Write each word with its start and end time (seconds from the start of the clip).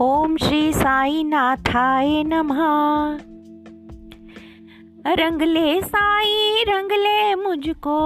ओम 0.00 0.36
श्री 0.36 0.72
साई 0.72 1.24
नाथाय 1.24 2.22
नमः 2.22 2.56
रंगले 5.06 5.82
साई 5.82 6.64
रंगले 6.68 7.34
मुझको। 7.34 7.98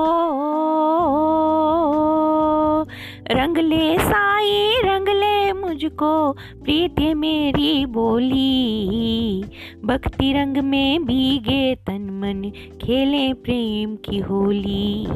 रंगले 3.31 3.99
साई 3.99 4.81
रंगले 4.85 5.53
मुझको 5.53 5.70
प्रीति 5.85 7.15
मेरी 7.15 7.87
बोली। 7.87 9.43
भक्ति 9.85 10.33
रंग 10.33 10.57
में 10.57 11.05
भीगे 11.05 11.75
तन 11.75 12.21
मन, 12.23 12.51
खेले 12.87 13.33
प्रेम 13.33 13.97
की 13.97 14.19
होली। 14.19 15.07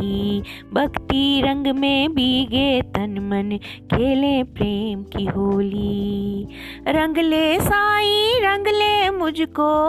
भक्ति 0.73 1.43
रंग 1.45 1.67
में 1.67 2.15
भीगे 2.15 2.83
तन 2.83 3.11
मन, 3.11 3.59
खेले 3.97 4.43
प्रेम 4.43 5.03
की 5.03 5.25
होली। 5.25 6.47
रंगले 6.89 7.61
साई 7.61 8.41
रंगले 8.41 9.11
मुझको। 9.11 9.85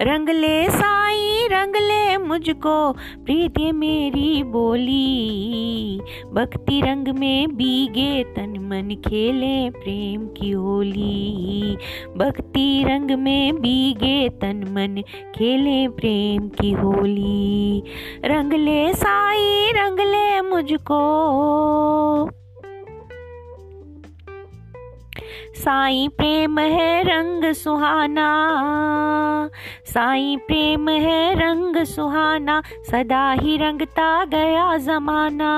रंगले 0.00 0.70
साई, 0.70 1.48
रंग 1.52 1.76
ले 1.76 2.16
मुझको, 2.16 2.92
प्रीति 3.24 3.72
मेरी 3.72 4.42
बोली। 4.42 6.00
भक्ति 6.32 6.80
रंग 6.80 7.08
में 7.08 7.56
भीगे 7.56 8.24
तन 8.24 8.50
मन 8.50 8.96
खेले 9.08 9.70
प्रेम 9.70 10.26
की 10.26 10.50
होली। 10.50 11.76
भक्ति 12.16 12.84
रंग 12.88 13.10
में 13.10 13.56
बीगे 13.56 14.28
तन 14.28 14.56
मन, 14.56 15.02
खेलें 15.34 15.90
प्रेम 15.90 16.48
की 16.48 16.70
होली। 16.70 17.82
रंग 18.24 18.46
रंगले 18.46 18.94
साई, 18.94 19.72
रंग 19.72 19.86
रंगले 19.86 20.40
मुझको। 20.40 21.00
साई 25.66 26.08
प्रेम 26.08 26.58
है 26.58 27.02
रंग 27.02 27.52
सुहाना। 27.52 28.28
साई 29.84 30.36
प्रेम 30.36 30.88
है 30.88 31.34
रंग 31.34 31.84
सुहाना, 31.84 32.62
सदा 32.90 33.32
ही 33.32 33.56
रंगता 33.56 34.24
गया 34.24 34.76
जमाना। 34.76 35.50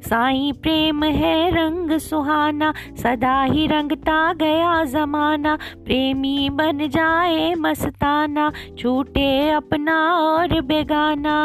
साई 0.00 0.52
प्रेम 0.62 1.04
है 1.04 1.50
रंग 1.50 1.98
सुहाना, 1.98 2.74
सदा 2.96 3.42
ही 3.42 3.66
रंगता 3.66 4.32
गया 4.32 4.84
जमाना। 4.84 5.58
प्रेमी 5.74 6.50
बन 6.50 6.88
जाए 6.88 7.54
मस्ताना, 7.54 8.52
छूटे 8.78 9.50
अपना 9.50 10.16
और 10.16 10.60
बेगाना। 10.60 11.36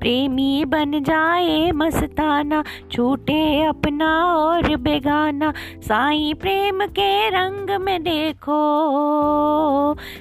प्रेमी 0.00 0.64
बन 0.64 1.02
जाए 1.02 1.70
मस्ताना, 1.72 2.62
छूटे 2.92 3.64
अपना 3.64 4.10
और 4.26 4.76
बेगाना। 4.76 5.52
साई 5.80 6.34
प्रेम 6.34 6.86
के 6.88 7.28
रंग 7.30 7.70
में 7.80 8.02
देखो, 8.02 8.58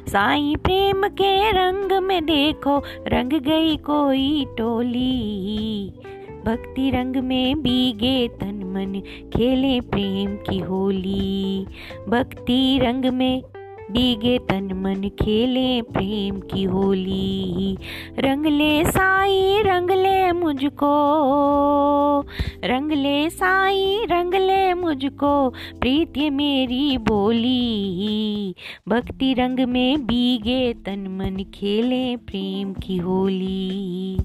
साई 0.07 0.55
प्रेम 0.55 1.07
के 1.07 1.51
रंग 1.51 1.91
में 2.03 2.25
देखो। 2.25 2.77
रंग 3.07 3.33
गई 3.41 3.75
कोई 3.77 4.45
टोली, 4.57 5.93
भक्ति 6.45 6.89
रंग 6.89 7.15
में 7.23 7.61
बीगे 7.61 8.27
तन 8.39 8.55
मन। 8.67 9.01
खेले 9.33 9.79
प्रेम 9.81 10.35
की 10.49 10.59
होली, 10.59 11.65
भक्ति 12.09 12.79
रंग 12.83 13.05
में 13.05 13.43
भीगे 13.91 14.39
तन 14.39 14.73
मन 14.73 15.09
खेले 15.09 15.81
प्रेम 15.81 16.39
की 16.39 16.63
होली 16.63 17.77
रंग 18.19 18.45
ले 18.45 18.83
साई, 18.85 19.61
रंग 19.61 19.91
ले 19.91 20.31
मुझको। 20.31 20.93
रंग 22.63 22.91
ले 22.91 23.29
साई 23.29 24.05
रंगले 24.11 24.73
मुझको। 24.73 25.49
प्रीति 25.49 26.29
मेरी 26.29 26.97
बोली 26.97 28.55
भक्ति 28.89 29.33
रंग 29.33 29.59
में 29.59 30.07
भीगे 30.07 30.73
तन 30.73 30.99
मन 30.99 31.43
खेले 31.53 32.15
प्रेम 32.15 32.73
की 32.73 32.97
होली 32.97 34.17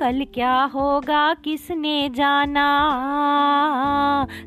कल 0.00 0.26
क्या 0.34 0.62
होगा, 0.62 1.34
किसने 1.34 2.08
जाना? 2.08 2.66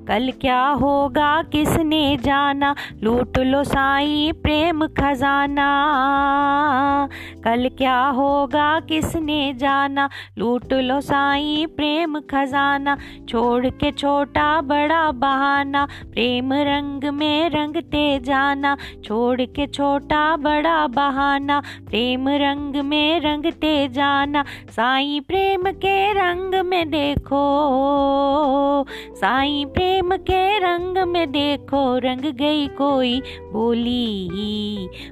कल 0.07 0.31
क्या 0.41 0.65
होगा, 0.65 1.43
किसने 1.43 2.17
जाना? 2.17 2.75
लूट 3.03 3.37
लो 3.37 3.63
साई 3.63 4.31
प्रेम 4.43 4.87
खजाना। 4.87 5.67
कल 7.43 7.69
क्या 7.77 8.05
होगा, 8.05 8.79
किसने 8.79 9.53
जाना? 9.53 10.09
लूट 10.37 10.73
लो 10.73 11.01
साई 11.01 11.65
प्रेम 11.65 12.19
खजाना। 12.19 12.97
छोड़ 13.29 13.67
के 13.67 13.91
छोटा 13.91 14.61
बड़ा 14.61 15.11
बहाना। 15.11 15.85
प्रेम 15.85 16.53
रंग 16.53 17.03
में 17.03 17.49
रंगते 17.49 18.19
जाना। 18.19 18.77
छोड़ 19.03 19.41
के 19.41 19.67
छोटा 19.67 20.37
बड़ा 20.37 20.87
बहाना। 20.87 21.59
प्रेम 21.59 22.29
रंग 22.29 22.75
में 22.75 23.19
रंगते 23.19 23.87
जाना। 23.87 24.43
साई 24.69 25.19
प्रेम 25.27 25.42
प्रेम 25.43 25.63
के 25.71 26.13
रंग 26.13 26.65
में 26.65 26.89
देखो। 26.89 27.43
साई 29.15 29.65
प्रेम 29.67 30.15
के 30.15 30.59
रंग 30.59 31.07
में 31.07 31.31
देखो। 31.31 31.97
रंग 31.97 32.19
गई 32.19 32.67
कोई 32.67 33.21
बोली 33.51 34.29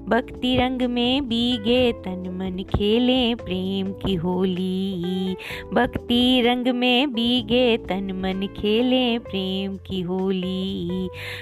भक्ति 0.08 0.58
रंग 0.58 0.82
में 0.82 1.28
बीगे 1.30 1.92
तन 1.92 2.40
मन 2.40 2.64
खेले 2.64 3.36
प्रेम 3.36 3.88
की 3.88 4.16
होली। 4.16 5.36
भक्ति 5.74 6.42
रंग 6.42 6.68
में 6.68 7.14
बीगे 7.14 7.78
तन 7.78 8.22
मन 8.24 8.48
खेले 8.62 9.20
प्रेम 9.20 9.76
की 9.76 10.02
होली। 10.02 10.90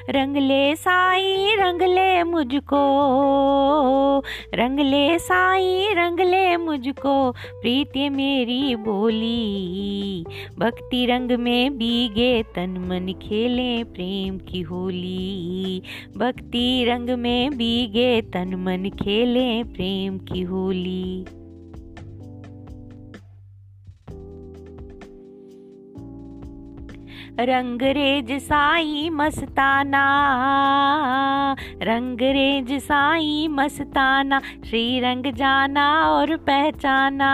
रंग 0.10 0.30
रंगले 0.30 0.76
साई 0.76 1.56
रंगले 1.60 2.24
मुझको। 2.24 3.00
रंग 4.54 4.80
रंगले 4.80 5.20
साई, 5.20 5.88
रंग 5.92 6.20
ले 6.20 6.58
मुझको। 6.58 7.32
प्रीति 7.32 8.10
मेरी 8.10 8.76
बोली, 8.84 10.25
भक्ति 10.59 11.06
रंग 11.06 11.31
में 11.31 11.78
बीगे 11.78 12.44
तन 12.44 12.69
मन 12.69 13.13
खेले 13.13 13.84
प्रेम 13.84 14.38
की 14.38 14.62
होली। 14.62 15.81
भक्ति 16.17 16.85
रंग 16.88 17.09
में 17.09 17.57
बीगे 17.57 18.22
तन 18.22 18.56
मन 18.56 18.90
खेले 18.90 19.63
प्रेम 19.63 20.17
की 20.17 20.41
होली। 20.41 21.25
रंगरेज 27.40 28.32
साई 28.42 29.10
मस्ताना 29.10 30.04
रंगरेज 31.82 32.72
साई 32.82 33.48
मस्ताना 33.52 34.40
श्री 34.66 35.00
रंग 35.00 35.32
जाना 35.34 35.86
और 36.10 36.36
पहचाना 36.38 37.30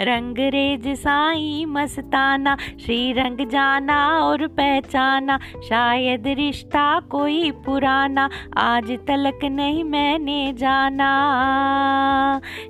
रंगरेज 0.00 0.86
साई 0.98 1.64
मस्ताना 1.68 2.56
श्री 2.80 3.12
रंग 3.12 3.46
जाना 3.48 3.96
और 4.20 4.46
पहचाना, 4.46 5.38
शायद 5.68 6.26
रिश्ता 6.26 7.00
कोई 7.00 7.50
पुराना, 7.50 8.28
आज 8.56 8.90
तलक 9.06 9.44
नहीं 9.44 9.84
मैंने 9.84 10.52
जाना, 10.52 11.10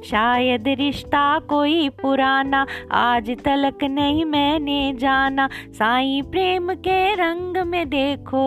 शायद 0.05 0.69
रिश्ता 0.69 1.39
कोई 1.39 1.89
पुराना, 1.89 2.67
आज 2.93 3.31
तलक 3.45 3.85
नहीं 3.85 4.25
मैंने 4.25 4.93
जाना 4.93 5.49
साई 5.73 6.23
प्रेम 6.23 6.75
के 6.75 7.15
रंग 7.15 7.67
में 7.67 7.89
देखो। 7.89 8.47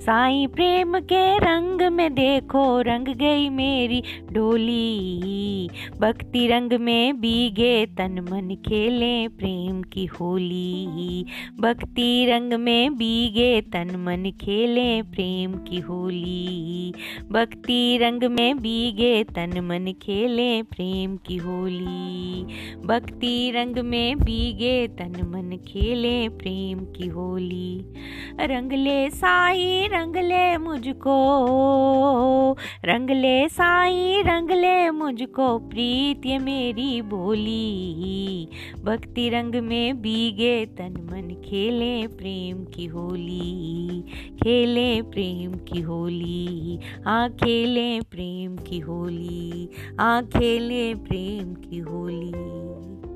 साई 0.00 0.46
प्रेम 0.46 0.98
के 0.98 1.38
रंग 1.38 1.92
में 1.92 2.14
देखो, 2.14 2.80
रंग 2.80 3.06
गई 3.06 3.48
मेरी 3.48 4.02
डोली। 4.32 5.68
भक्ति 6.00 6.46
रंग 6.46 6.72
में 6.72 7.20
बीगे 7.20 7.86
तन 7.86 8.26
मन 8.30 8.56
खेले 8.68 9.28
प्रेम 9.28 9.82
की 9.82 10.06
होली। 10.06 11.24
भक्ति 11.60 12.26
रंग 12.26 12.52
में 12.52 12.94
बीगे 12.94 13.60
तन 13.60 13.88
मन 13.96 14.30
खेले 14.40 15.02
प्रेम 15.02 15.52
की 15.52 15.80
होली। 15.80 16.92
भक्ति 17.32 17.98
रंग 18.02 18.24
में 18.24 18.58
बीगे 18.58 19.24
तन 19.24 19.60
मन 19.60 19.92
खेले 20.02 20.62
प्रेम 20.62 21.16
की 21.16 21.36
होली। 21.36 22.44
भक्ति 22.86 23.50
रंग 23.50 23.78
में 23.78 24.18
बीगे 24.18 24.88
तन 24.88 25.12
मन 25.34 25.43
खेले 25.52 26.28
प्रेम 26.28 26.78
की 26.78 27.06
होली। 27.06 27.84
रंग 28.40 28.72
ले 28.72 29.10
साई, 29.10 29.86
रंग 29.86 30.16
ले 30.16 30.58
मुझको। 30.58 31.14
रंग 32.84 33.10
ले 33.10 33.48
साई, 33.48 34.22
रंग 34.22 34.50
ले 34.50 34.90
मुझको 34.90 35.58
प्रीत 35.58 36.26
ये 36.26 36.38
मेरी 36.38 37.02
बोली। 37.02 38.48
भक्ति 38.84 39.28
रंग 39.28 39.54
में 39.54 40.02
बीगे 40.02 40.66
तन 40.66 41.08
मन 41.12 41.42
खेले 41.44 42.06
प्रेम 42.06 42.64
की 42.64 42.86
होली। 42.86 44.04
खेले 44.42 45.02
प्रेम 45.02 45.52
की 45.52 45.80
होली 45.80 46.78
हाँ 47.06 47.30
खेले 47.30 48.00
प्रेम 48.00 48.56
की 48.56 48.78
होली 48.78 49.68
हाँ 50.00 50.24
खेले 50.24 50.94
प्रेम 50.94 51.54
की 51.54 51.78
होली। 51.78 53.13